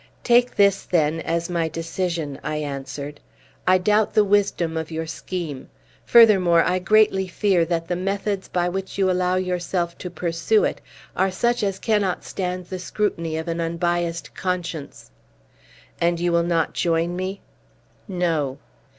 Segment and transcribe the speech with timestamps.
[0.23, 3.19] "Take this, then, as my decision," I answered.
[3.67, 5.69] "I doubt the wisdom of your scheme.
[6.05, 10.81] Furthermore, I greatly fear that the methods by which you allow yourself to pursue it
[11.15, 15.11] are such as cannot stand the scrutiny of an unbiassed conscience."
[16.01, 17.41] "And you will not join me?"
[18.07, 18.57] "No!"